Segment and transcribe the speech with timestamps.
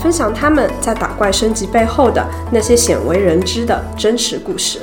[0.00, 4.80] 分享他们在打怪升级背后的那些鲜为人知的真实故事。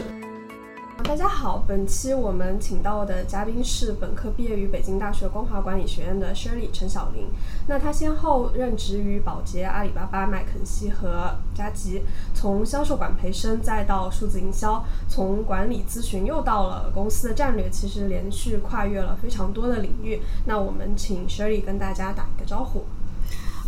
[1.04, 7.30] 大家好，本期我们请到的嘉宾是本科毕业于北京大学光华管理学院的 Shirley 陈晓玲。
[7.68, 12.04] 那她先后任职于宝洁、阿里巴巴、麦肯锡和佳吉，
[12.36, 20.22] 从销售管培生再到数字营销，从管理咨询又到了公司的战略，其实连续跨越了非常多的领域。
[20.46, 22.86] 那我们请 Shirley 跟大家打一个招呼。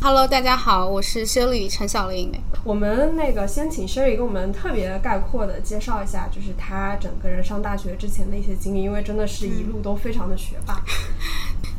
[0.01, 2.31] Hello，大家好，我是 Shirley 陈小玲。
[2.63, 10.81] 我们那个先请 Shirley 给我们特别概括的介绍一下，就是她整个人上大学之前的一些经历，因为真的是一路都非常的学霸。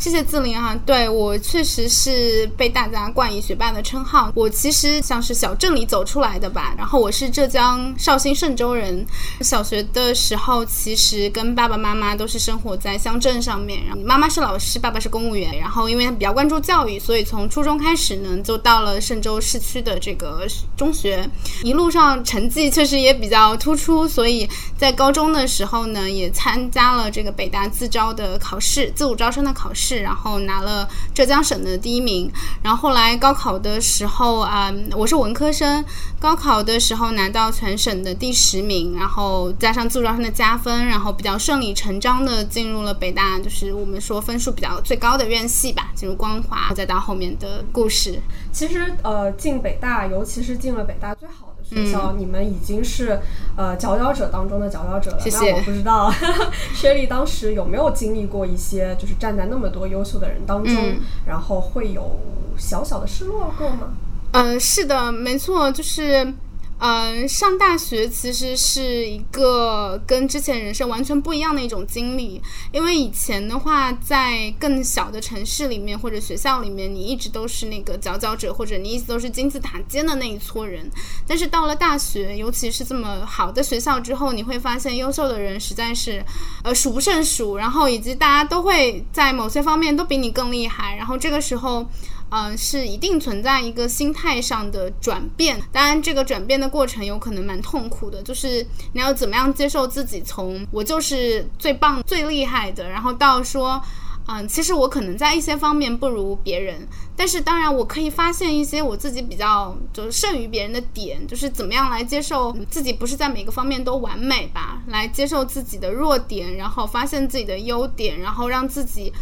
[0.00, 4.32] 谢谢自林哈，对我确实是被大家冠以学霸的称号。
[4.34, 9.04] 我其实像是小镇里走出来的吧，然后我是浙江绍兴嵊州人。
[9.42, 15.54] 小学的时候，其实跟爸爸妈妈都是生活在乡镇上面，然后妈妈是老师，爸爸是公务员。
[15.58, 20.46] 然后因为他比较关注教育，所以从初中开始呢，就到了嵊州市区的这个
[20.78, 21.28] 中学。
[21.62, 29.89] 一路上成绩确实也比较突出，所以在高中的时候呢，也参加了这个北大自招的考试，自主招生的考试。
[29.96, 32.30] 然后拿了浙江省的第一名，
[32.62, 35.84] 然后后来高考的时候啊、我是文科生，
[36.18, 48.20] 高考的时候拿到全省的第十名，然后加上自主招生的加分，然后比较顺理成章的进入了北大，就是我们说分数比较最高的院系吧，进入光华，再到后面的故事。
[48.52, 53.20] 其实呃，进北大，尤其是进了北大最好学校，嗯、你们已经是
[53.56, 55.20] 呃佼佼者当中的佼佼者了。
[55.20, 55.50] 谢谢。
[55.52, 56.12] 那我不知道
[56.74, 62.18] 薛丽当时有没有经历过一些，就是站在那么多优秀的人当中，嗯、然后会有
[62.58, 63.94] 小小的失落过吗？
[64.32, 66.34] 呃，是的，没错，就是。
[66.82, 72.40] 嗯，上大学其实是一个跟之前人生完全不一样的一种经历，
[72.72, 80.90] 因为以前的话，在更小的城市里面或者学校里面，你一直都是那个佼佼者，或者你一直都是金字塔尖的那一撮人。
[81.28, 86.24] 但是到了大学，尤其是这么好的学校之后，你会发现优秀的人实在是
[86.64, 91.86] 呃数不胜数，然后以及大家都会在某些方面都比你更厉害，然后这个时候。
[92.30, 95.60] 嗯，是一定存在一个心态上的转变。
[95.72, 103.82] 当然，这个转变的过程有可能蛮痛苦的，就是你要怎么样接受自己从我就是最棒、最厉害的，然后到说，
[104.28, 106.86] 嗯，其实我可能在一些方面不如别人，
[107.16, 119.12] 但是当然我可以发现一些我自己比较就是胜于别人的点，就是怎么样来接受自己不是在每个方面都完美吧，来接受自己的弱点，然后发现自己的优点，然后让自己。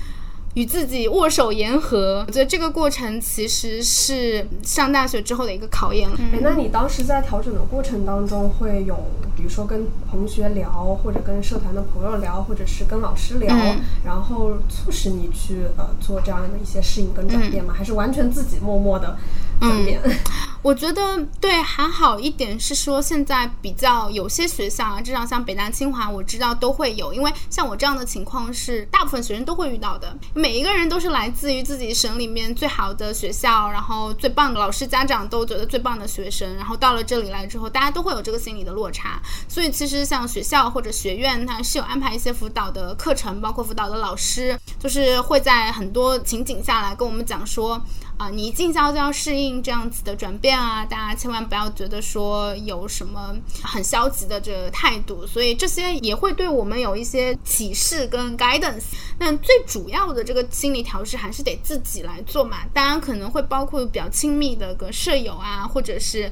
[0.54, 6.16] 与自己握手言和，我觉得这个过程其实是上大学之后的一个考验了。
[6.18, 8.96] 哎、嗯，那你当时在调整的过程当中，会有
[9.36, 17.72] 比如说跟同学聊，或者跟社团的朋友聊，或者是跟老师聊，嗯、然后促使你去呃做这样的一些适应跟转变吗？
[17.72, 19.16] 嗯、还是完全自己默默的
[19.60, 20.00] 转变？
[20.02, 20.12] 嗯、
[20.60, 30.16] 我觉得对，还好一点是说现在比较有些学校啊，至少像北大、清华，我知道都会有，因为像我这样的情况是大部分学生都会遇到的。
[30.34, 39.22] 每一个人都是来自于自己省里面最好的学校，然后最棒的老师、家长都觉得最棒的学生，然后到了这里来之后，大家都会有这个心理的落差。
[39.48, 47.80] 所以其实像学校或者学院，它是有安排一些辅导的课程，包括辅导的老师，就是会在很多情景下来跟我们讲说。
[48.18, 50.84] 啊、你一进校就要适应这样子的转变啊！
[50.84, 58.86] 大家千万不要觉得说有什么很消极的这个态度，所以这些也会对我们有一些启示跟 guidance。
[59.20, 62.58] 那最主要的这个心理调试还是得自己来做嘛。
[62.74, 66.30] 当然可能会包括比较亲密的个舍友啊，或者是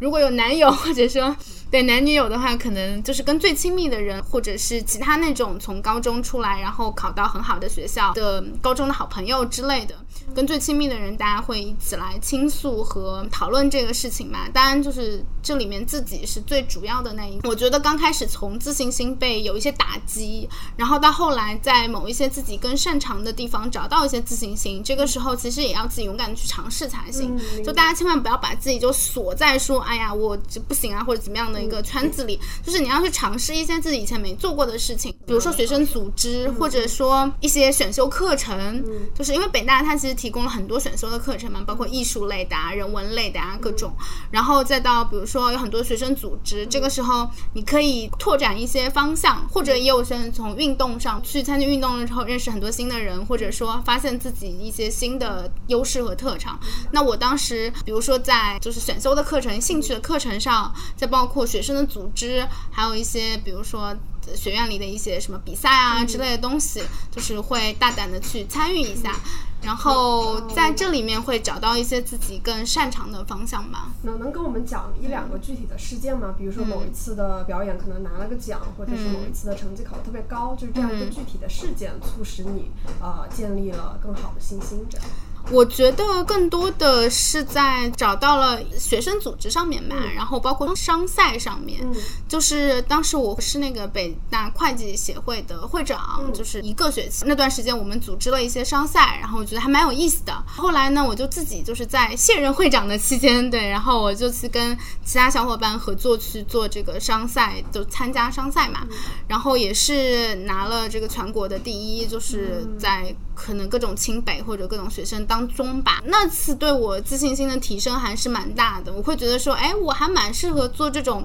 [0.00, 1.36] 如果有男友，或者说
[1.70, 9.94] 对男女友的话，可能就是跟最亲密的人，或者是其他那种从高中出来然后考到很好的学校的高中的好朋友之类的。
[10.34, 14.48] 跟最亲密的人，大家会一起来倾诉和讨论这个事情嘛。
[14.52, 17.38] 当然，就是这里面自己是最主要的那一。
[17.44, 27.36] 我觉得刚开始从自信心被有一些打击，然后到后来在某一些自己更擅长的地方找到一些自信心，这个时候其实也要自己勇敢的去尝试才行。
[27.36, 32.38] 嗯、就大家千万不要把自己就锁在说，哎呀，我就不行啊，或者怎么样的一个圈子里。
[32.62, 35.14] 就是你要去尝试一些自己以前没做过的事情。
[35.26, 38.82] 比如说学生组织，或者说一些选修课程，
[39.14, 43.92] 就是因为北大它其实提供了很多选修的课程嘛，包括艺术类的啊、人文类的啊各种，
[44.30, 56.58] 然后再到比如说有很多学生组织，这个时候你可以拓展一些方向，或者也有些人从运动上去参加运动的时候认识很多新的人，或者说发现自己一些新的优势和特长。
[56.90, 63.96] 那我当时比如说在就是选修的课程、兴趣的课程上，再包括学生的组织，还有一些比如说。
[64.36, 69.14] 学院里的一些什么比赛啊之类的东西，就是会大胆的去参与一下，
[69.62, 73.90] 然后在这里面会找到一些自己更擅长的方向吧。
[74.02, 76.34] 能能跟我们讲一两个具体的事件吗？
[76.36, 82.70] 比如说某一次的表演可能拿了个奖，或者是某一次的成绩考得特别高，就是这样一个具体的事件促使你
[83.00, 85.06] 呃建立了更好的信心这样。
[85.50, 91.80] 我觉得更多的是在找到了学生组织上面吧，然后包括商赛上面，
[92.28, 100.44] 就是当时我是那个北大会计协会的会长，就是一个学期那段时间我们组织了一些商赛，然后我觉得还蛮有意思的。
[100.46, 108.86] 后来呢，我就自己就是在卸任会长的期间，对，然后我就去跟其他小伙伴合作去做这个商赛，就参加商赛嘛，
[109.26, 115.37] 然后也是拿了这个全国的第一，就是在可能各种清北或者各种学生当。
[115.38, 118.92] 当中吧，那次对我自信心的提升还是蛮大的。
[118.92, 121.24] 我会觉得说，哎，我还蛮适合做这种，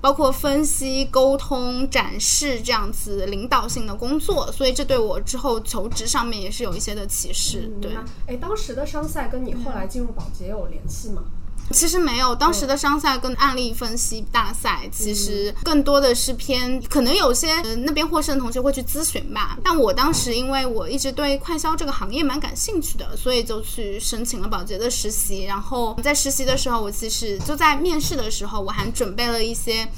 [0.00, 4.52] 包括分析、沟通、展示这样子领导性的工作。
[4.52, 7.68] 所以这对我之后求职上面也是有一些的启示。
[7.82, 7.96] 对，
[8.28, 11.24] 哎，当时的商赛跟你后来进入保洁有联系吗？
[11.70, 19.58] 其实没有，当时的商赛跟案例分析大赛，其实更多的是偏，可能有些那边获胜的同学会去咨询吧。
[19.62, 25.44] 但我当时因为我一直对快销这个行业蛮感兴趣的，所以就去申请了保洁的实习。
[25.44, 29.88] 然后在实习的时候，我其实就在面试的时候，我还准备了一些。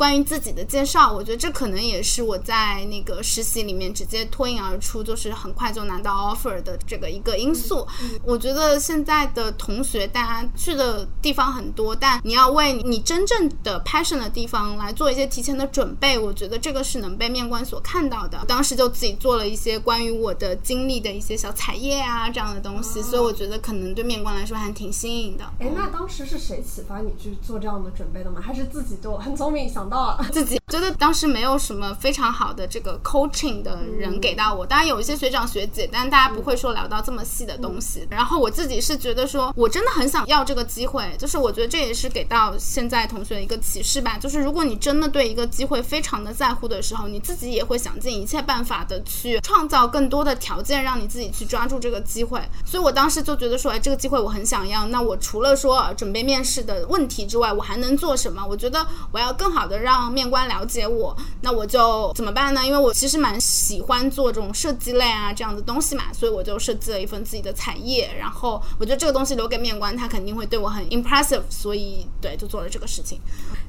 [0.00, 7.86] 关于自己的介绍，我觉得这可能也是我在那个实习里面直接脱颖而出，就是很快就拿到 offer 的这个一个因素。
[8.24, 18.42] 我觉得现在的同学，大家去的地方很多，但你要为你真正的 passion 的地方来做一些提前的准备，我觉得这个是能被面官所看到的。
[18.48, 25.44] 当时就自己做了一些关于我的经历的一些小彩页啊这样的东西，所以我觉得可能对面官来说还挺新颖的。
[25.58, 28.40] 哎，那当时是谁启发你去做这样的准备的吗？
[28.40, 29.89] 还是自己就很聪明想？
[29.90, 38.06] 到自己觉得当时没有什么非常好的这个 coaching 的人给到我，当然有一些学长学姐，但大家不会说聊到这么细的东西。
[38.08, 44.16] 然后我自己是觉得说，我真的很想要这个机会，就是我觉得这也是给到现在同学一个启示吧。
[44.18, 52.40] 就是如果你真的对一个机会非常的在乎的时候，你自己也会想尽一切办法的去创造更多的条件，让你自己去抓住这个机会。
[52.64, 54.86] 所以我当时就觉得说，哎，这个机会我很想要。
[54.86, 58.46] 那我除了说准备面试的问题之外，我还能做什么？
[58.48, 59.79] 我觉得我要更好的。
[59.80, 62.64] 让面官了解我，那我就怎么办呢？
[62.64, 68.10] 因为我其实蛮喜欢做这种设计类啊这样的东西嘛，所以我就设计了一份自己的彩页。
[68.18, 73.20] 然后我觉得这个东西留给面官，他肯定会对我很 impressive，所以对，就做了这个事情。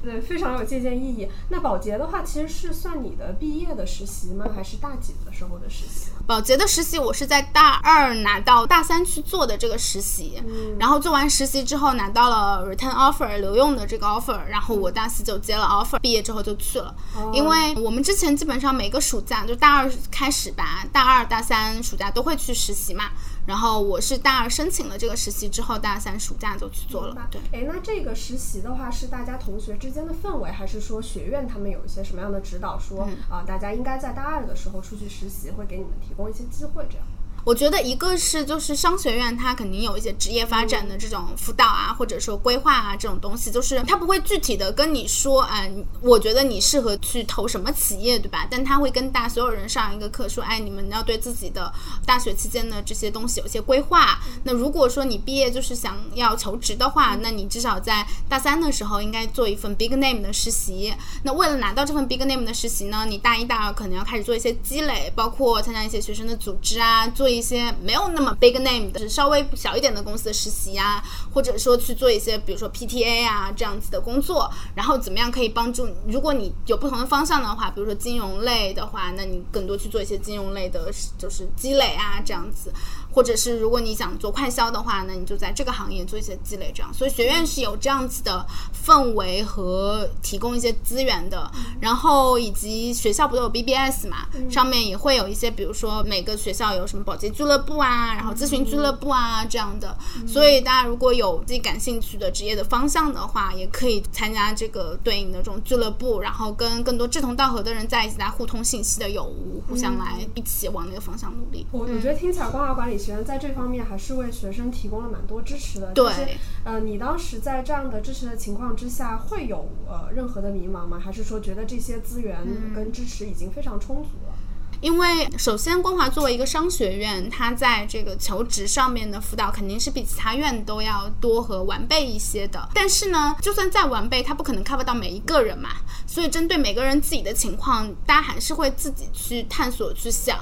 [0.04, 1.28] 对，非常有借鉴意义。
[1.50, 4.46] 那保洁的话，其实是算你的毕业的实习吗？
[4.56, 6.10] 还是大几的时候的实习？
[6.26, 10.42] 保洁的实习，我是在大二拿到大三去做的这个实习，
[10.80, 16.00] 然后做完实习之后拿到了 return offer 留用的这个 offer，然后我大四就接了 offer。
[16.02, 16.96] 毕业之后就去了，
[17.34, 23.12] 因为我们之前基本上每个暑假就大二开始吧，大二大三暑假都会去实习嘛。
[23.48, 27.28] 然后我是大二申请了这个实习之后，大三暑假就去做了。
[27.32, 37.06] 对，哎，那这个实习的话是大家同学之间的氛围，还是说学院他们有一些什么样的指导，说啊大家应该在大二的时候出去实习，会给你们提供一些机会这样？
[37.44, 48.48] 我觉得一个是就是商学院，它肯定有一些职业发展的这种辅导啊，或者说规划啊这种东西，就是它不会具体的跟你说，嗯，我觉得你适合去投什么企业，对吧？
[48.50, 51.74] 但他会跟大所有人上一个课，说，哎，你们要对自己的
[52.06, 54.20] 大学期间的这些东西有些规划。
[54.44, 60.94] 那如果说你毕业就是想要求职的话，那你至少在大三的时候应该做一份 big name 的实习。
[61.24, 67.31] 那为了拿到这份 big name 的实习呢，你大一、大二可能要开始做一些积累，包括参加一些学生的组织啊，做。
[67.32, 75.88] 一些没有那么 big name 的，稍微小一点的公司的实习呀，或者说去做一些，比如说 PTA 啊这样子的工作，然后怎么样可以帮助？
[76.08, 82.72] 如果你有不同的方向的话，比如说金融类的话，那你更多去做一些金融类的，就是积累啊这样子。
[83.12, 86.94] 或者是如果你想做快销的话，那你就在这个行业做一些积累，这样。
[86.94, 88.46] 所以学院是有这样子的
[88.86, 91.50] 氛围和提供一些资源的，
[91.80, 99.98] 然后以及学校不都有 BBS 嘛，上面也会有一些，比如说每个学校有什么保洁俱乐部啊，然后咨询俱乐部啊这样的。
[100.28, 111.66] 所以大家如果有自己感兴趣的职业的方向的话，也可以参加这个对应的这种俱乐部，然后跟更多志同道合的人在一起来互通信息的有无，互相来一起往那个方向努力。
[111.72, 115.92] 我我觉得听起来光华管理学院在这方面还是为学生提供了蛮多支持的。
[115.94, 121.00] 对，呃，你当时在这样的支持的情况之下，会有呃任何的迷茫吗？
[121.00, 122.38] 还是说觉得这些资源
[122.76, 124.34] 跟支持已经非常充足了？
[124.82, 132.68] 因为首先，光华作为一个商学院，它在这个求职上面的辅导肯定是比其他院都要多和完备一些的。
[132.74, 135.70] 但是呢，就算再完备，它不可能 cover 到每一个人嘛。
[136.08, 140.38] 所以，针对每个人自己的情况，大家还是会自己去探索、去想。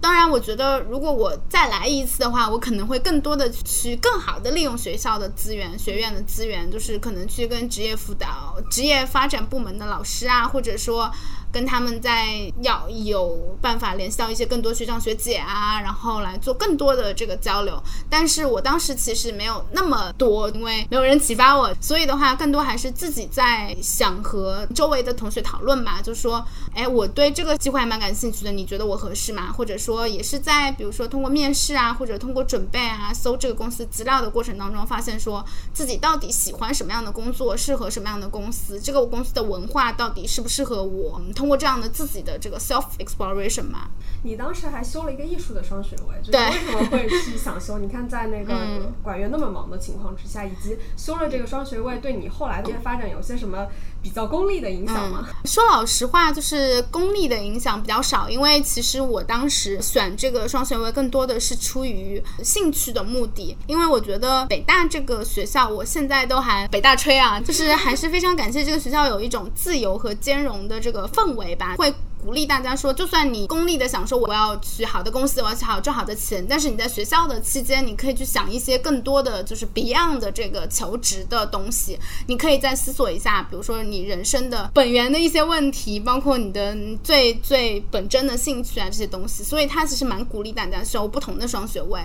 [0.00, 11.08] 当然，我觉得如果我再来一次的话，我可能会更多的去更好的利用学校的资源、学院的资源，就是可能去跟职业辅导、职业发展部门的老师啊，或者说。
[11.54, 17.80] 跟他们在要有办法联系到一些更多学长学姐啊，然后来做更多的这个交流。
[18.10, 26.44] 但是我当时其实没有那么多，因为没有人启发我，所以的话更多还是自己在想和周围的同学讨论吧，就说，
[26.74, 29.52] 哎，我对这个机会还蛮感兴趣的，你觉得我合适吗？
[29.52, 41.20] 或者说也是在比如说通过面试啊，或者通过准备啊，搜这个公司资料的过程当中，发现说自己到底喜欢什么样的工作，适合什么样的公司，这个公司的文化到底适不适合我。
[41.36, 43.88] 通过这样的自己的这个 self exploration 嘛，
[44.22, 47.78] 你当时还修了一个艺术的双学位，对，为什么会去想修？
[47.78, 53.66] 你看在那个 管院那么忙的情况之下，以及修了这个双学位，对你后来的发展有些什么
[54.04, 55.26] 比较功利的影响吗？
[55.46, 71.54] 说老实话，就是功利的影响比较少，因为其实我当时选这个双学位更多的是出于兴趣的目的，因为我觉得北大这个学校，我现在都还北大吹啊，就是还是非常感谢这个学校有一种自由和兼容的这个氛围。
[71.54, 71.94] 吧，会
[72.24, 92.00] 鼓励大家说，就算你功利的想说我要去好的公司，我要去好赚好的钱，但是你在学校的期间，你可以去想一些更多的就是 beyond 的这个求职的东西，你可以再思索一下，比如说你人生的本源的一些问题，包括你的最最本真的兴趣啊这些东西，所以他其实蛮鼓励大家修不同的双学位，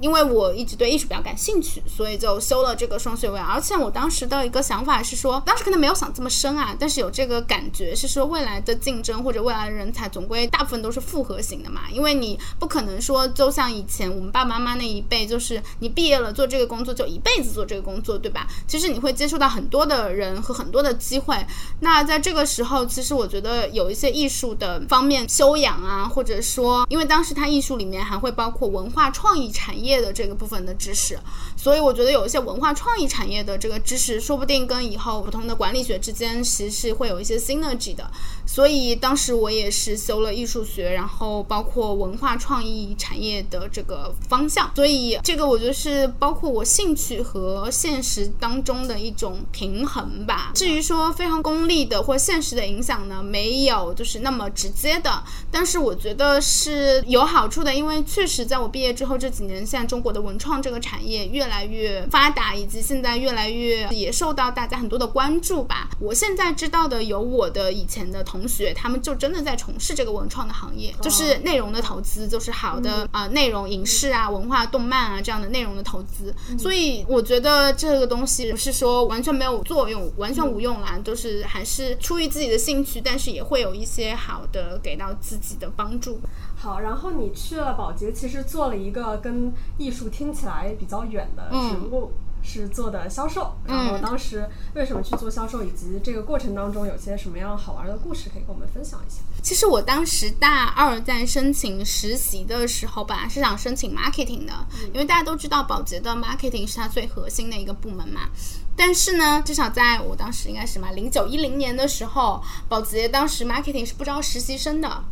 [0.00, 8.72] 因为我一直对艺术比较感兴趣，所以就修了这个双学位，而且我当时的一个想法是说，当时可能没有想这么深啊，但是有这个感觉是说未来的。
[8.84, 18.46] 竞争或者未来人才，总归大部分都是复合型的嘛，因为你不可能说，就像以前我们爸爸妈妈那一辈，就是你毕业了做这个工作就一辈子做这个工作，对吧？
[18.66, 21.36] 其实你会接触到很多的人和很多的机会。
[21.80, 31.18] 那在这个时候，其实我觉得有一些艺术的方面修养啊，或者说，因为当时它艺术里面还会包括文化创意产业的这个部分的知识，
[31.56, 38.10] 所以我觉得有一些文化创意产业的这个知识，说不定跟以后普通的管理学之间其实是会有一些 synergy 的。
[38.46, 44.70] 所以当时我也是修了艺术学，然后包括文化创意产业的这个方向。
[44.74, 50.52] 所以这个我觉得是包括我兴趣和现实当中的一种平衡吧。
[50.54, 65.88] 至于说非常功利的或现实的影响呢，没有就是那么直接的，但是我觉得是有好处的，因为确实在我毕业之后这几年，现在中国的文创这个产业越来越发达，以及现在越来越也受到大家很多的关注吧。
[65.98, 68.22] 我现在知道的有我的以前的。
[68.33, 76.34] 同学，他们就真的在从事这个文创的行业，就是内容的投资，就是好的啊，内容影视啊、文化、动漫啊这样的内容的投资。
[76.58, 86.20] 所以我觉得这个东西不是说完全没有作用，完全无用啦，就是还是出于自己的兴趣，但是也会有一些好的给到自己的帮助。
[86.56, 92.12] 好，然后你去了保洁，其实做了一个跟艺术听起来比较远的职务。
[92.44, 99.20] 是做的销售，然后当时为什么去做销售，以及这个过程当中有些什么样好玩的故事可以跟我们分享一下？
[99.42, 104.52] 其实我当时大二在申请实习的时候，本来是想申请 marketing 的，
[104.92, 108.28] 因为大家都知道宝洁的 marketing 是它最核心的一个部门嘛。
[108.76, 115.04] 但是呢，至少在我当时应该是什么零九一零年的时候，宝洁当时 marketing 是不招实习生的。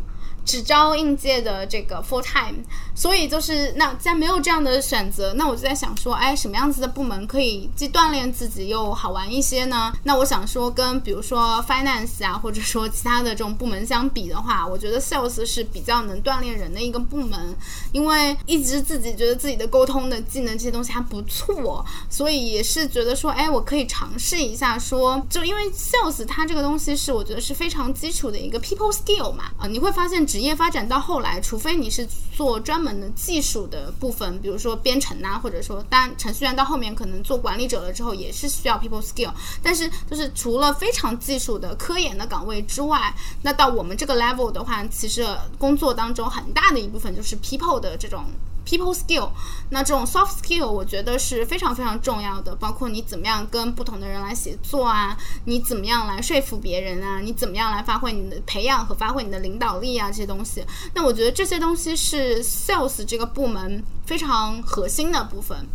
[0.44, 2.58] 只招应届的这个 full time，
[2.94, 9.92] 所以就是那既然没有这样的选择，那我就在想说，哎，什么样子的部门可以既锻炼自己又好玩一些呢？
[10.02, 17.56] 那我想说，跟比如说 finance 啊，或者说其他的这种部门相比的话，我觉得 sales 是比较能锻炼人的一个部门，
[17.92, 30.26] 因为一直自己觉得自己的沟通的技能这些东西还不错，所以也是觉得说，哎，我可以尝试一下，说就因为 sales 它这个东西是我觉得是非常基础的一个 people skill 嘛，啊，你会发现。
[30.32, 39.30] 职业发展到后来，除非你是做专门的技术的部分，比如说编程啊，或者说，当程序员到后面可能做管理者了之后，也是需要 people skill。
[39.62, 45.22] 但是就是除了非常技术的科研的岗位之外，那到我们这个 level 的话，其实
[45.58, 48.24] 工作当中很大的一部分就是 people 的这种。
[48.64, 49.30] People skill，
[49.70, 55.16] 那这种 soft skill 我觉得是非常非常重要的，包括你怎么样跟不同的人来协作啊，
[55.46, 60.64] 你怎么样来说服别人啊，你怎么样来发挥你的培养和发挥你的领导力啊这些东西。
[60.94, 65.66] 那我觉得这些东西是 sales 这个部门非常核心的部分。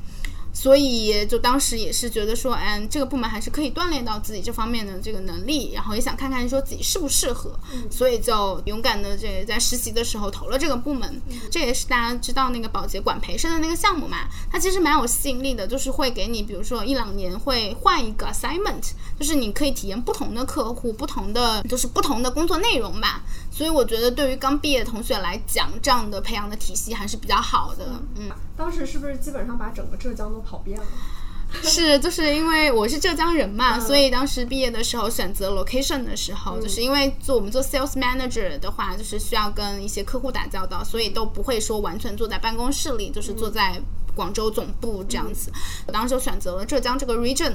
[0.59, 7.51] 所以就当时也是觉得说，嗯，这个部门还是可以锻炼到自己这方面的这个能力，然后也想看看说自己适不适合，
[7.91, 11.21] 所以就勇敢的这在实习的时候投了这个部门。
[11.51, 23.21] 这也是大家知道那个保洁管培生的那个项目嘛，它其实蛮有吸引力的，就是会给你，比如说一两年会换一个 assignment，就是你可以体验不同的客户，不同的就是不同的工作内容吧。
[23.57, 27.85] 所以我觉得对于刚毕业的同学来讲，这样的培养的体系还是比较好的。
[28.15, 28.29] 嗯。
[28.55, 30.85] 当时是不是基本上把整个浙江都跑遍了？
[31.63, 43.81] 是，就是因为我是浙江人嘛，所以当时毕业的时候选择 location 的时候，就是因为做我们做 sales manager 的话，就是需要跟一些客户打交道，所以都不会说完全坐在办公室里，就是坐在。
[44.17, 45.51] 广州总部这样子，
[45.85, 47.53] 我当时就选择了浙江这个 region，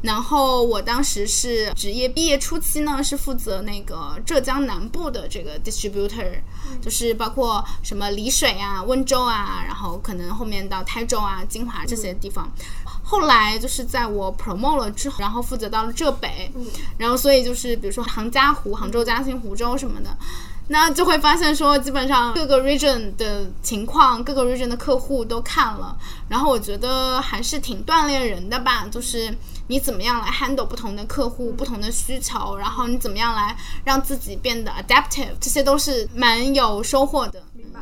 [0.00, 6.38] 然后我当时是职业毕业初期呢，是负责那个浙江南部的这个 distributor，
[6.80, 12.48] 就是包括什么丽水啊、温州啊，然后可能后面到台州啊、金华这些地方。
[13.02, 16.50] 后来就是在我 promote 了之后，然后负责到了浙北，
[16.96, 20.16] 然后所以就是比如说杭嘉湖、杭州、嘉兴、湖州什么的。
[20.66, 25.94] 那就会发现说，基本上各个 region 的情况，各个 region 的客户都看了，
[26.28, 33.54] 然后我觉得还是挺锻炼人的吧，就是你怎么样来 handle 不同的客户、不同的需求，然后你怎么样来
[33.84, 37.42] 让自己变得 adaptive，这些都是蛮有收获的。
[37.52, 37.80] 明白。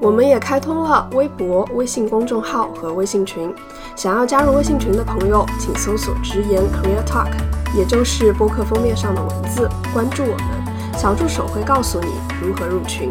[0.00, 3.52] 我们也开通了微博、微信公众号和微信群，
[3.94, 7.32] 想要加入微信群的朋友，请搜索“直言 Career Talk”，
[7.76, 10.63] 也就是播客封面上的文字，关注我们。
[10.96, 12.08] 小助手会告诉你
[12.40, 13.10] 如何入群。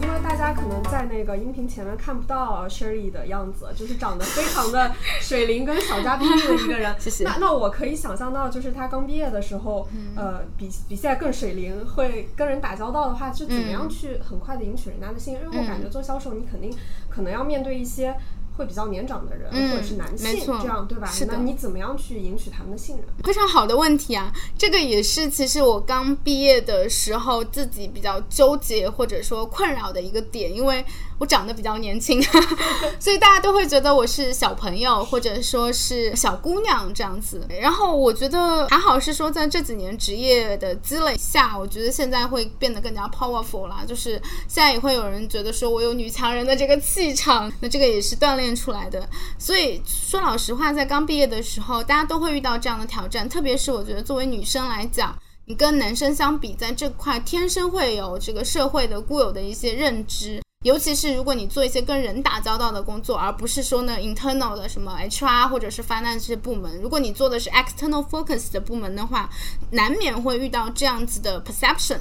[0.00, 4.90] 因为大家可能在那个音频前面看不到 Shirley 的样子，就是长得非常的
[5.20, 6.94] 水灵跟小家碧玉的一个人。
[6.98, 7.24] 谢谢。
[7.24, 15.42] 那那我可以想象到，就是他刚毕业的时候，呃，比比现在更水灵，会跟人打交道的话，就怎么样去很快的赢取人家的信任？
[15.44, 16.74] 因为我感觉做销售，你肯定
[17.10, 18.16] 可能要面对一些。
[18.56, 21.10] 会比较年长的人，或者是男性，这样对吧？
[21.26, 23.04] 那你怎么样去赢取他们的信任？
[23.24, 24.32] 非常好的问题啊！
[24.56, 30.84] 这个也是其实我刚毕业的时候自己比较纠结或者说困扰的一个点，因为
[31.18, 32.22] 我长得比较年轻，
[32.98, 37.44] 所以大家都会觉得我是小朋友或者说是小姑娘这样子。
[37.60, 43.84] 然后我觉得还好是说在这几年职业的积累下，我觉得现在会变得更加 powerful 啦。
[43.86, 44.12] 就是
[44.48, 48.54] 现在也会有人觉得说我有女强人的这个气场，那这个也是锻炼。
[48.54, 53.28] 出来的，所以说老实话，在刚毕业的时候，大家都会遇到这样的挑战。
[53.28, 55.12] 特别是我觉得，作为女生来讲，
[55.46, 60.43] 你跟男生相比，在这块天生会有这个社会的固有的一些认知。
[60.64, 69.28] 尤其是如果你做一些跟人打交道的工作，而不是说呢 internal 的什么 HR 或者是 finance 这些部门，如果你做的是 external focus 的部门的话，
[69.70, 71.98] 难免会遇到这样子的 perception。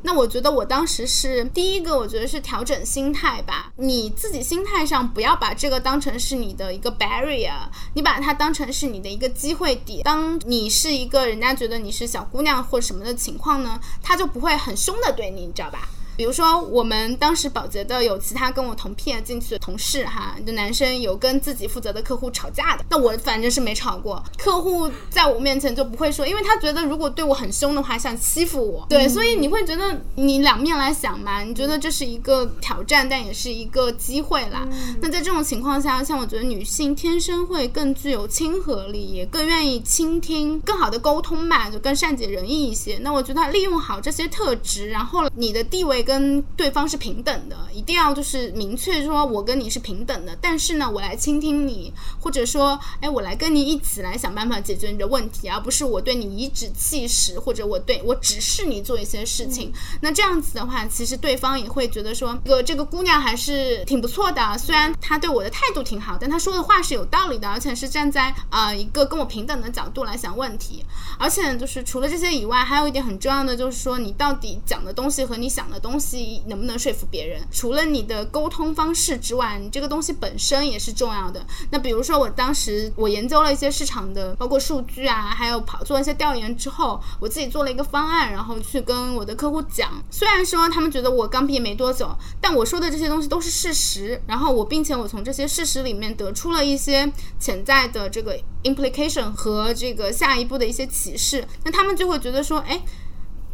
[0.00, 3.70] 那我觉得我当时是第一个，我觉得是调整心态吧。
[3.76, 7.52] 你自己心态上不要把这个当成是你的一个 barrier，
[7.92, 10.02] 你把它当成是你的一个机会点。
[10.04, 15.86] 当你是一个人家觉得你是小姑娘或什么的情况呢，他就不会很凶的对你，你知道吧？
[16.16, 24.22] 比如说，我们当时保洁的有其他跟我同 P 进去的同事哈，就男生有跟自己负责的客户吵架的，那我反正是没吵过。
[24.38, 28.86] 客户在我面前就不会说，因为他觉得如果对我很凶的话，想欺负我。
[28.88, 34.66] 对，所以你会觉得你两面来想嘛，你觉得这是一个挑战，但也是一个机会啦。
[35.02, 42.98] 那在这种情况下，像我觉得女性天生会更具有亲和力，也更愿意倾听，更好的沟通嘛，就更善解人意一些。
[43.02, 46.05] 那我觉得利用好这些特质，然后你的地位。
[46.06, 50.38] 跟对方是平等的，一定要就是明确说，我跟你是平等的。
[50.40, 59.72] 但是呢，我来倾听你，或者说，哎，我来跟你一起来想办法解决你的问题，而不是我对你颐指气使，或者我对我指示你做一些事情。
[60.00, 64.56] 那这样子的话，其实对方也会觉得说，这个这个姑娘还是挺不错的。
[64.56, 70.84] 虽然她对我的态度挺好，但她说的话是有道理的，而且是站在啊一个跟我平等的角度来想问题。
[71.18, 75.95] 而且就是除了这些以外，还有一点很重要的就是说，你到底讲的东西和你想的东。
[75.96, 81.42] 东西能不能说服别人，除了你的沟通方式之外，你这个东西本身也是重要的。
[81.70, 89.90] 那比如说，我当时我研究了一些市场的，包括数据啊，还有跑做一些调研之后，我自己做了一个方案，然后去跟我的客户讲。
[90.10, 94.20] 虽然说他们觉得我刚毕业没多久，但我说的这些东西都是事实。
[94.26, 101.42] 然后我并且我从这些事实里面得出了一些潜在的这个 implication 和这个下一步的一些启示。
[101.64, 102.82] 那他们就会觉得说，哎。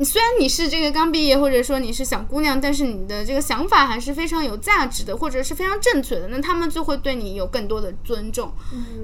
[0.02, 8.52] 你虽然你是这个刚毕业，或者说你是小姑娘，但是你的这个想法还是非常有价值的，或者是非常正确的，那他们就会对你有更多的尊重。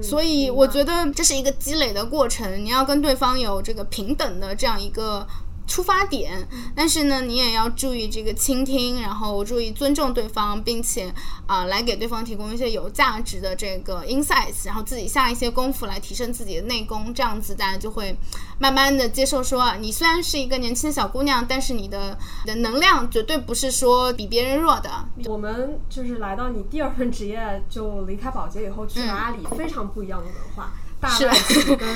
[0.03, 5.25] 所以我觉得这是一个积累的过程，你要跟对方有这个平等的这样一个。
[5.69, 11.13] 出发点，但是呢，你也要注意这个倾听，然后注意尊重对方，并且
[11.45, 18.17] 啊，来给对方提供一些有价值的这个 insights，然后自己下一些功夫来提升自己的内功，这样子大家就会
[18.57, 24.89] 慢慢的接受说，你虽然是一个年轻的小姑娘，但是你的的能量绝对不是说比别人弱的。
[25.25, 30.71] 我们就是来到你第二份职业，就离开保洁以后去了阿里，非常不一样的文化。
[30.99, 31.87] 大外企跟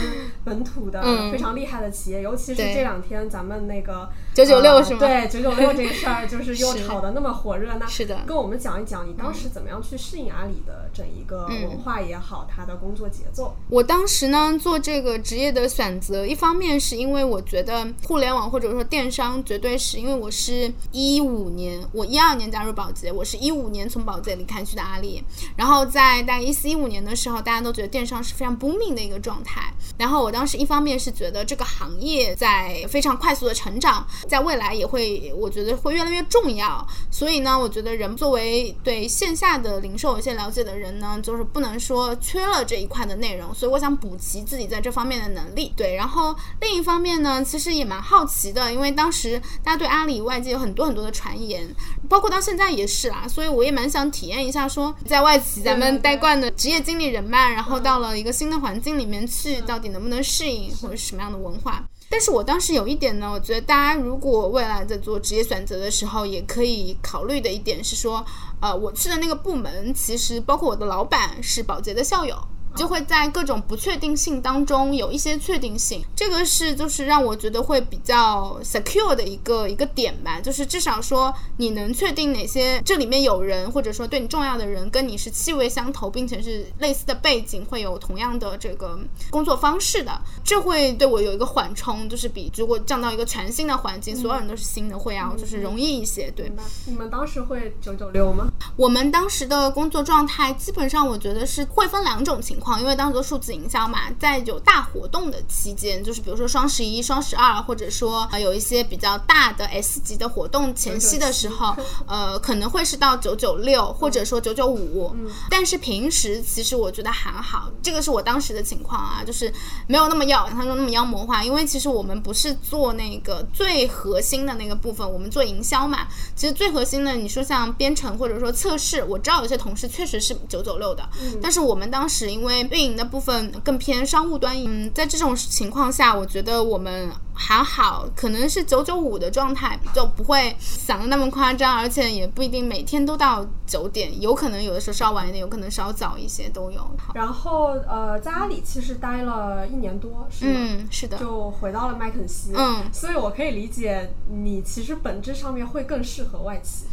[0.44, 5.00] 本土的非常厉害的企业，尤其是这两天咱们那个九九六是吗？
[5.00, 7.74] 对九九六这个事儿， 就是又炒的那么火热。
[7.80, 13.54] 那是的，跟我们讲一讲你当时怎么样去适应阿里的整一个文化也好，它的工作节奏。
[13.68, 25.22] 我当时呢做这个职业的选择，一方面是因为我觉得互联网或者说电商绝对是因为我是一五年，我一二年加入保洁，我是一五年从保洁离开去的阿里。
[25.58, 28.93] 然后在大概一四一五年的时候，大家都觉得电商是非常 booming。
[28.94, 36.86] 的一个状态，然后我当时一方面是觉得这个行业在非常快速的成长，在未来也会，我觉得会越来越重要。
[37.10, 43.54] 所以呢，我觉得人作为对线下的零售有些了解的人呢，就是不能说缺了这一块的内容。
[43.54, 45.74] 所以我想补齐自己在这方面的能力。
[45.76, 51.68] 对，然后另一方面呢，其实也蛮好奇的，因为当时大家对阿里外界有很多很多的传言，
[52.08, 58.83] 包括到现在也是啊，所以我也蛮想体验一下，说在外企咱们待惯的职业经理人脉，然后到了一个新的环境。
[58.84, 61.82] 进里面去到底能不能适应，或者是什么样的文化？
[62.10, 68.24] 但是我当时有一点呢，我觉得大家如果未来在做职业选择的时候，也可以考虑的一点是说，
[68.60, 72.38] 呃，我去的那个部门，其实包括我的老板是保洁的校友。
[72.76, 96.64] 就会在各种不确定性当中有一些确定性，这个是就是让我觉得会比较 secure 的一个一个点吧，就是至少说你能确定哪些这里面有人或者说对你重要的人跟你是气味相投，并且是类似的背景，会有同样的这个工作方式的，这会对我有一个缓冲，就是比如果降到一个全新的环境，所有人都是新的，会要就是容易一些，对吧？
[96.86, 98.48] 你们当时会九九六吗？
[98.76, 102.63] 我们当时的工作状态基本上我觉得是会分两种情况。
[102.64, 111.76] 况，因为当时做数字营销嘛，在有大活动的期间，就是比如说双十一、双十二，或者说呃有一些比较大的 S 级的活动前夕的时候，
[112.08, 115.14] 呃可能会是到九九六，或者说九九五。
[115.50, 119.52] 但是平时其实我觉得还好，这个是我当时的情况啊，就是
[119.88, 126.08] 没有那么要，他说那么妖魔化，因为其实我们不是做那个最核心的那个部分，我们做营销嘛。
[126.36, 131.08] 其实最核心的，你说像编程或者说测试，我知道有些同事确实是九九六的，
[131.42, 146.90] 但是我们当时因为运营的部分更偏商务端，嗯，在这种情况下，我觉得我们还好，可能是九九五的状态，就不会想的那么夸张，而且也不一定每天都到九点，有可能有的时候稍晚一点，有可能稍早一些都有。
[147.14, 156.86] 然后呃，在阿里其实待了一年多，是是的，就回到了麦肯锡，嗯，所以我可以理解你其实本质上面会更适合外企。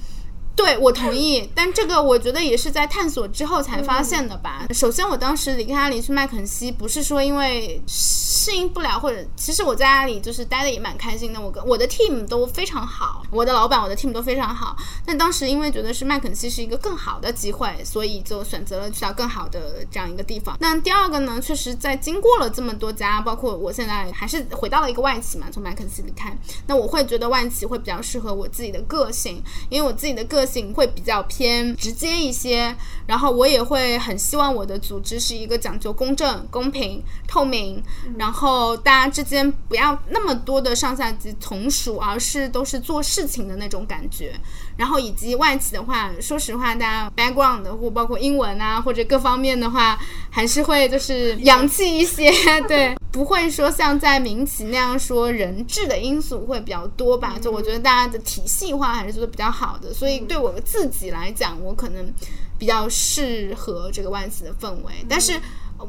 [0.63, 4.67] 对，我同意，但这个我觉得也是在探索之后才发现的吧。
[4.75, 14.77] 首先，我当时离开阿里去麦肯锡，不是说因为适应不了，或者其实我在阿里就是待的也蛮开心的，我跟我的 team 都非常好，我的老板、我的 team 都非常好。
[15.07, 20.59] 但当时因为觉得是麦肯锡是一个更好的机会，所以就选择了去到更好的这样一个地方。
[20.61, 30.50] 那第二个呢，确实在经过了这么多家，包括我现在还是回到了一个外企嘛，从麦肯锡离开，那我会觉得外企会比较适合我自己的个性，因为我自己的个性。
[30.75, 32.75] 会比较偏直接一些，
[33.07, 37.83] 然后我也会很希望我的组织是一个讲究公正、公平、透明，
[38.19, 44.33] 然后大家之间不要那么多的上下级从属，而是都是做事情的那种感觉。
[44.77, 49.99] 然后以及外企的话，说实话，大家 background 或包括英文啊或者各方面的话，
[50.31, 52.31] 还是会就是洋气一些，
[52.67, 57.37] 对，不会说像在民企那样说人质的因素会比较多吧？
[57.41, 62.07] 就我觉得大家的体系化还是做的比较好的，所以对我自己来讲，我可能
[62.57, 65.41] 比较适合这个外企的氛围，但是。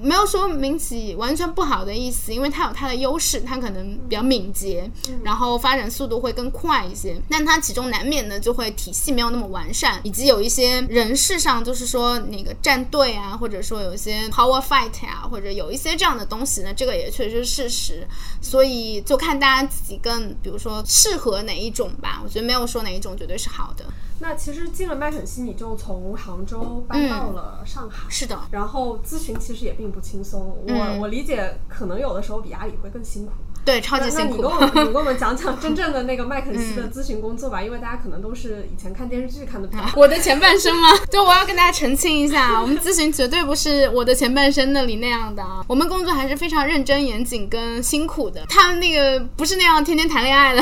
[0.02, 4.90] 没有说民企完全不好的意思，因为它有它的优势，它可能比较敏捷，
[5.22, 7.22] 然后发展速度会更快一些。
[7.30, 18.08] 但它其中难免呢就会体系没有那么完善，以及有一些人事上就是说那个站队啊，或者说有一些 power fight 啊，或者有一些这样的东西呢，这个也确实是事实。
[18.42, 22.22] 所以就看大家自己更，比如说适合哪一种吧。
[22.24, 23.84] 我觉得没有说哪一种绝对是好的。
[24.22, 28.08] 那其实进了麦肯锡，你就从杭州搬到了上海。
[28.08, 30.56] 是的，然后咨询其实也并不轻松。
[30.68, 33.32] 我我理解，可能有的时候比阿里会更辛苦。
[33.64, 34.38] 对，超级辛苦。
[34.38, 39.84] 那你跟我们 你跟我们讲讲真正的那个麦肯锡的咨询工作吧，因为大家可能都是以前看电视剧看的比较。
[39.96, 40.90] 我的前半生吗？
[41.12, 45.64] 就我要跟大家澄清一下，我们咨询绝对不是我的前半生那里那样的啊。
[45.68, 48.46] 我们工作还是非常认真、严谨跟辛苦的。
[48.48, 50.62] 他们那个不是那样天天谈恋爱的。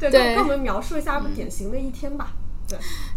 [0.00, 2.32] 对，跟我们描述一下典型的一天吧。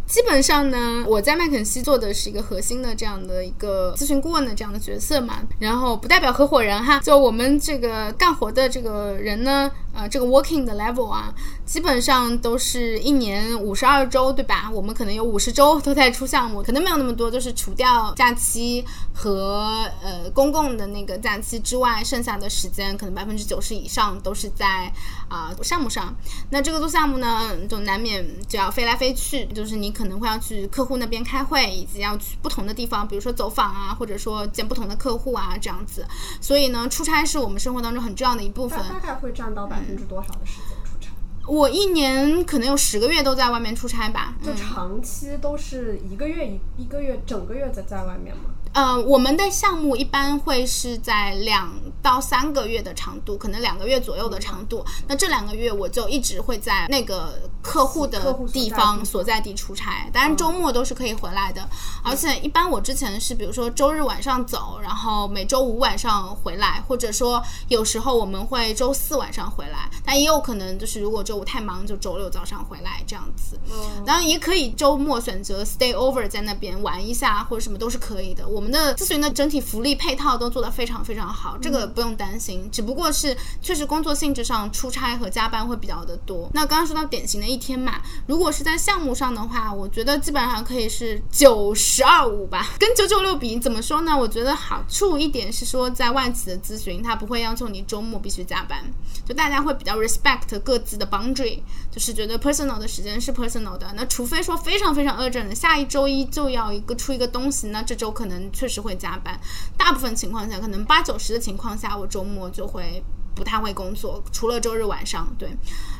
[0.05, 11.33] 基本上呢，我在麦肯锡做的是一个核心的这样的一个咨询顾问的这样的角色嘛，然后不代表合伙人哈，就我们这个干活的这个人呢，呃，这个 working 的 level 啊，
[11.65, 14.69] 基本上都是一年五十二周，对吧？
[14.71, 24.93] 我们可能有五十周都在出项目，可能没有那么多，就是除掉假期和呃公共的那个假期之外，剩下的时间可能百分之九十以上都是在
[25.29, 26.15] 啊项目上。
[26.51, 29.95] 那这个做项目呢，就难免就要飞来飞去，就是你。
[29.95, 36.05] 可能会要去客户那边开会，以及要去不同的地方，比如说走访啊，或者说见不同的客户啊，这样子。
[36.41, 38.77] 所以呢，出差是我们生活当中很重要的一部分。
[38.89, 41.11] 大概会占到百分之多少的时间出差？
[41.47, 44.35] 我一年可能有十个月都在外面出差吧。
[44.43, 48.43] 就长期都是一个月一一个月整个月在在外面吗？
[48.73, 51.71] 呃，我们的项目一般会是在两
[52.01, 54.83] 到三个月的长度，可能两个月左右的长度。
[55.07, 61.67] 那这两个月我就一直会在那个客户的地方所在地出差，当然周末都是可以回来的。
[62.03, 73.59] 而且一般我之前是，比如说周日晚上走，然后每周五晚上回来，或者说有时候我们会周四晚上回来，但也有可能就是如果周五太忙，就周六早上回来这样子。
[74.05, 78.47] 当然也可以周末选择 stay over 在那边玩一下或者什么都是可以的。
[78.47, 82.69] 我们的咨询的整体福利配套都做得非常非常好，这个不用担心。
[82.71, 86.47] 只不过是确实工作性质上出差和加班会比较的多。
[86.53, 94.17] 那刚刚说到典型的一天嘛，如果是在项目上的话，我觉得基本上可以是九十二五吧，跟九九六比，怎么说呢？
[94.17, 98.83] 我觉得好处一点是说，在外企的咨询，他不会要求你周末必须加班，
[99.23, 103.93] 就大家会比较 respect 各自的 boundary，就是觉得 personal 的时间是 personal 的。
[103.95, 108.95] 那除非说非常非常 urgent，下一周一就要一个出一个东西，那这周可能确实会。
[108.97, 109.37] 加班，
[109.77, 113.03] 大部分情况下，可能八九十的情况下，我周末就会
[113.35, 115.49] 不太会工作，除了周日晚上，对。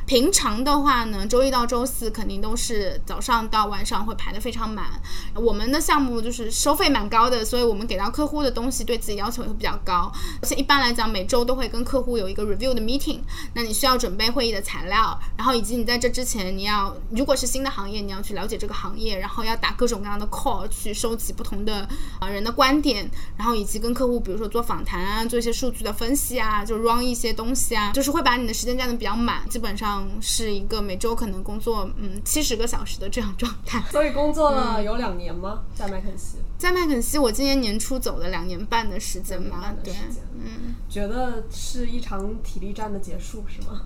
[0.06, 4.86] 平常的话呢，周一到周四肯定都是早上到晚上会排得非常满。
[5.34, 10.12] 我们的项目就是收费蛮高的，所以我们给到客户的东西对自己要求也会比较高。
[10.40, 13.18] 而且一般来讲，每周都会跟客户有一个 review 的 meeting，
[13.52, 21.78] 那你需要准备会议的材料，然后以及你在这之前你要，如果是新的行业，你要去了解这个行业，然后要打各种各样的 call 去收集不同的
[22.20, 30.06] 啊人的观点，然后以及跟客户比如说做访谈啊，做一些数据的分析啊，就 run 一些东西啊，就是会把你的时间占的比较满，基本上。
[30.20, 35.62] 是一个每周可能工作嗯七十个小时的这样状态，所以工作了有两年吗？
[35.74, 39.94] 在麦肯锡，在麦肯锡，我今年年初走了两年半的时间嘛，对，
[40.34, 43.82] 嗯，觉得是一场体力战的结束是吗？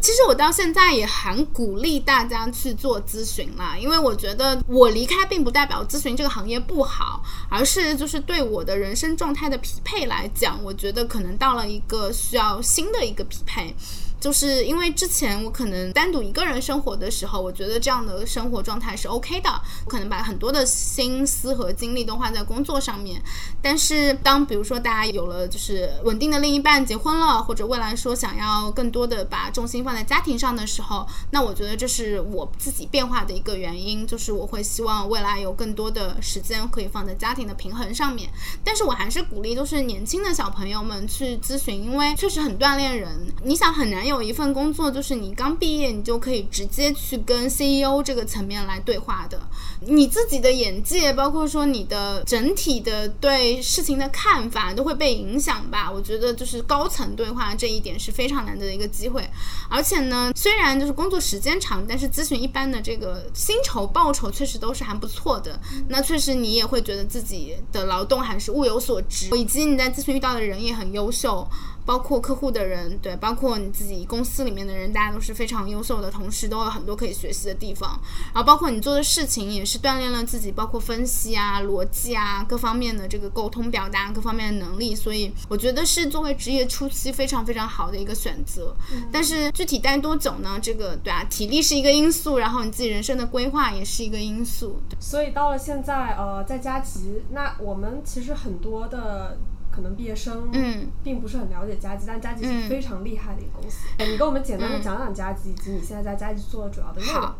[0.00, 13.74] 其实我到现在也很鼓励大家去做咨询啦，因为我觉得我离开并不代表咨询这个行业不好，而是就是对我的人生状态的匹配来讲，我觉得可能到了一个需要新的一个匹配。
[14.18, 19.50] 就是因为之前我可能单独一个人生活的时候，我觉得这样的生活状态是 OK 的，
[19.86, 23.20] 可能把很多的心思和精力都花在工作上面。
[23.60, 38.30] 但是当比如说大家有了就是稳定的另一半，结婚了，或者未来说想要更多的把重心放在家庭上的时候，那我觉得这是我自己变化的一个原因，就是我会希望未来有更多的时间可以放在家庭的平衡上面。
[38.64, 43.14] 但是我还是鼓励都是年轻的小朋友们去咨询，因为确实很锻炼人。
[43.44, 44.05] 你想很难。
[44.06, 49.40] 有一份工作，就是你刚毕业，你就可以直接去跟 CEO 这个层面来对话的。
[49.80, 55.90] 你自己的眼界，包括说你的整体的对事情的看法，都会被影响吧？
[55.90, 59.28] 我觉得就是高层对话这一点是非常难得的一个机会。
[59.68, 65.58] 而且呢，虽然就是工作时间长，但是咨询一般的这个薪酬报酬确实都是还不错的。
[65.88, 71.46] 那确实你也会觉得自己的劳动还是物有所值，以及你在咨询遇到的人也很优秀。
[71.86, 77.98] 包括客户的人，对，包括你自己公司里面的人，大家都是非常优秀的同事，都有很多可以学习的地方。
[78.34, 84.96] 然后包括你做的事情，也是锻炼了自己，包括分析啊、逻辑啊各方面的这个沟通表达各方面的能力。
[84.96, 88.76] 所以我觉得是作为职业初期非常非常好的一个选择。
[89.12, 90.58] 但是具体待多久呢？
[90.60, 94.80] 这个对啊，体力是一个因素，然后你自己人生的规划也是一个因素。
[94.98, 99.38] 所以到了现在，呃，在加急，那我们其实很多的。
[99.76, 103.86] 可能毕业生嗯，并不是很了解佳吉，但佳吉是非常厉害的一个公司。
[103.98, 107.34] 你给我们简单的讲讲佳吉，以及你现在在佳吉做的主要的内容。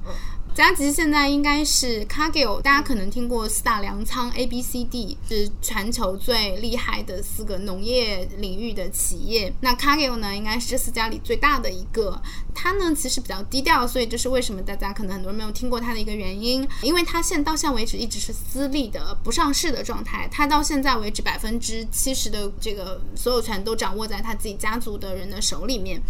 [0.57, 9.53] 佳吉现在应该是 Cargill，大家可能听过四大粮仓 A、B、C、D，是全球最厉害的四个农业领域的企业。
[9.61, 12.19] 那 Cargill 呢，应该是这四家里最大的一个。
[12.55, 16.67] 它呢其实比较低调，所以这是为什么大家可能很多人没有听过它的一个原因。
[16.81, 20.27] 因为它现到现在为止一直是私立的、不上市的状态。
[20.33, 26.01] 它到现在为止百分之七十的这个所有权都掌握在他自己家族的人的手里面，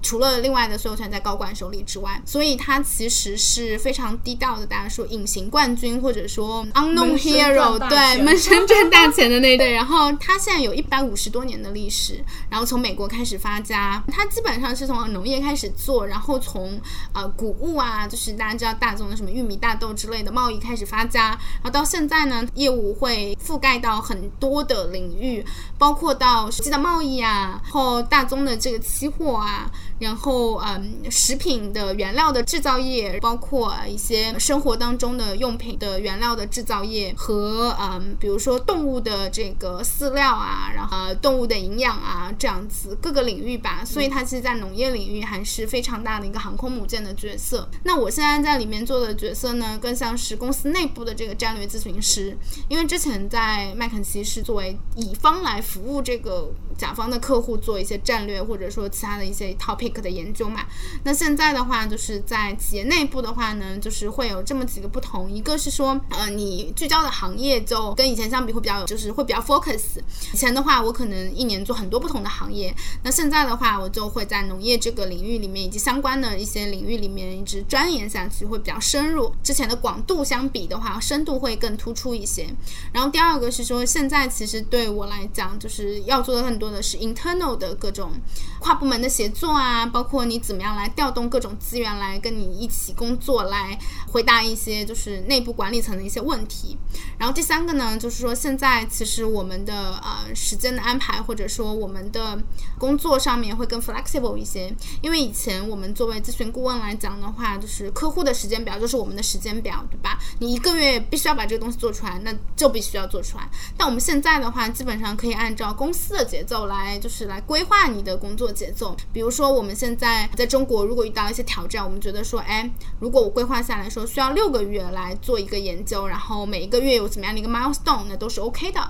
[0.00, 3.76] 除了另外的所有权在高管手里之外，所以它其实是。
[3.88, 9.72] 非常低调的，大家说隐形冠军或者说 unknown hero，对，闷声赚大钱的那对。
[9.72, 16.78] 然后他现在有一百五十多年的历史，然后从美国开始发家，他基本上是从农业开始做，然后从
[17.14, 25.42] 呃谷物啊，就是大家知道大宗的什么玉米、大豆之类的贸易开始发家，然后到现在呢，业务会覆盖到很多的领域，
[25.78, 29.70] 包括到实际的贸易啊，然后大宗的这个期货啊。
[29.98, 43.84] 然后，嗯，食品的原料的制造业，包括一些生活当中的用品的原料的制造业，和嗯，比如说动物的这个饲料啊，然后动物的营养啊，这样子各个领域吧。
[43.84, 47.68] 所以它其实，在农业领域还是非常大的一个航空母舰的角色。
[47.82, 59.87] 那我现在在里面做的角色呢，更像是公司内部的这个战略咨询师，因为之前在麦肯锡是作为乙方来服务这个甲方的客户，做一些战略或者说其他的一些 topic。
[59.90, 60.60] 的研究嘛，
[61.04, 69.98] 那现在的话，就是在企业内部的话呢，就是会有这么几个不同，一个是说，呃，你聚焦的行业就跟以前相比会比较，就是会比较 focus。
[70.32, 79.32] 以前的话，我可能一年做很多不同的行业，那现在的话，我就会在农业这个领域里面以及相关的一些领域里面一直钻研下去，会比较深入。
[79.42, 82.48] 之前的广度相比的话，深度会更突出一些。
[82.92, 88.12] 然后第二个是说，现在其实对我来讲，就是要做的更多的是 internal 的各种
[88.58, 89.77] 跨部门的协作啊。
[89.78, 93.78] 啊包括你怎么样来调动各种资源来跟你一起工作，来
[94.10, 96.76] 回答一些就是内部管理层的一些问题。
[97.16, 102.38] 然后第三个呢，就是说现在其实我们的呃时间的安排，或者说我们的
[102.78, 104.74] 工作上面会更 flexible 一些。
[105.00, 110.18] 因为以前我们作为咨询顾问来讲的话，就是客户的时间表就是我们的时间表，对吧？
[110.40, 113.48] 你一个月必须要把这个东西做出来，那就必须要做出来。
[113.76, 118.96] 但我们现在的话，基本上可以按照公司的节奏来，就是来规划你的工作节奏。
[119.12, 119.67] 比如说我们。
[119.68, 128.80] 我们现在在中国，如果遇到一些挑战，我们觉得说，哎，如果我规划下来说需要六个月来做一个研究，然后每一个月有怎么样的一个 milestone，那都是 OK 的，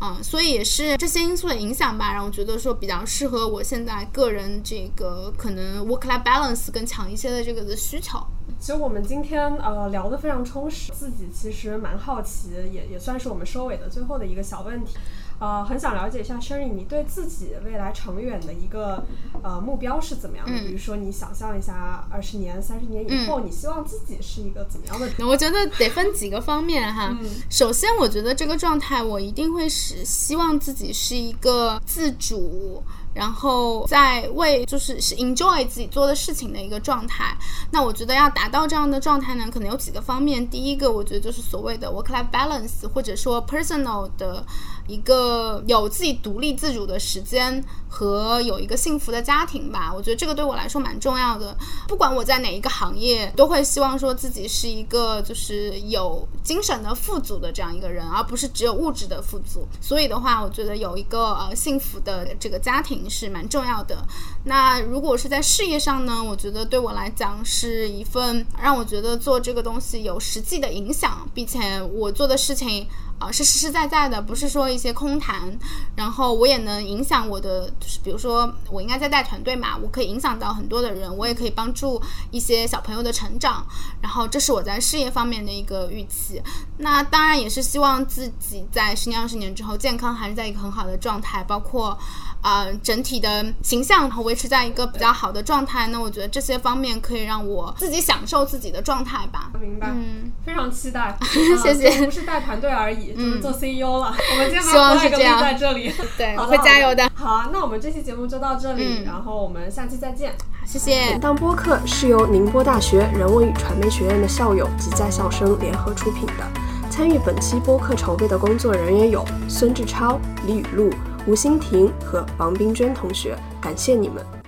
[0.00, 8.24] 嗯，所以也是这些因素的影响吧，让我觉得说比较适合我现在个人这个可能 work-life balance 更强一些的这个的需求。
[8.60, 14.94] 其实我们今天呃聊得非常充实，自己其实蛮好奇，也也算是我们收尾的最后的一个小问题。
[15.40, 19.02] 呃，很想了解一下 Sherry，你对自己未来长远的一个
[19.42, 20.52] 呃目标是怎么样的？
[20.60, 25.26] 比如说，你想象一下，二十年、三十年以后，你希望自己是一个怎么样的？
[25.26, 27.16] 我觉得得分几个方面哈。
[27.48, 32.82] 首先，我觉得这个状态，我一定会是希望自己是一个自主。
[33.12, 37.36] 然后在为就是是 enjoy 自己做的事情的一个状态，
[37.72, 40.48] 那我觉得要达到这样的状态呢，可能有几个方面。
[40.48, 44.44] 第一个，我觉得就是所谓的 work-life balance，或者说 personal 的
[44.86, 49.92] 一个有自己独立自主的时间和有一个幸福的家庭吧。
[49.92, 51.56] 我觉得这个对我来说蛮重要的。
[51.88, 59.66] 不管我在哪一个行业，都会希望说自己是一个就是有精神的富足的这样一个人，而不是只有物质的富足。
[59.80, 62.99] 所以的话，我觉得有一个呃幸福的这个家庭。
[63.08, 64.04] 是蛮重要的。
[64.44, 66.22] 那如果是在事业上呢？
[66.22, 72.86] 我觉得对我来讲是一份让我觉得做这个东西有实际的影响，并且我做的事情。
[73.20, 75.54] 啊，是实实在在的，不是说一些空谈。
[75.94, 83.62] 然后我也能影响我的，就是比如说我应该在带团队嘛，我可以影响到很多的人，我也可以帮助一些小朋友的成长。
[84.00, 86.40] 然后这是我在事业方面的一个预期。
[86.78, 91.98] 那当然也是希望自己在十年、二十年之后，健康还是在一个很好的状态，包括
[92.40, 95.86] 啊整体的形象和维持在一个比较好的状态。
[95.92, 99.48] 那我觉得这些方面可以让我自己享受自己的状态吧。
[99.60, 101.16] 明白，嗯，非常期待，
[101.62, 102.04] 谢谢。
[102.04, 104.12] 不是带团队而已，就是做 CEO 了。
[104.32, 107.08] 我们今天把这个在这里，对，我会加油的。
[107.14, 110.34] 好啊，那我们这期节目就到这里，然后我们下期再见。
[110.66, 111.10] 谢谢。
[111.12, 116.44] 本档播客是由宁波大学人文与传媒学院的校友及在校生联合出品的。
[116.90, 120.90] 参与本期播客筹备的工作人员有孙志超、李雨露。
[121.26, 124.39] 吴欣婷和王冰娟同学感谢你们。